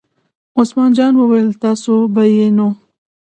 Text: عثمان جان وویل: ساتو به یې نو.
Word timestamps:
عثمان 0.59 0.89
جان 0.97 1.13
وویل: 1.17 1.49
ساتو 1.61 1.95
به 2.13 2.23
یې 2.35 2.47
نو. 2.57 2.67